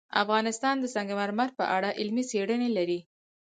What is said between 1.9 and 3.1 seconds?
علمي څېړنې لري.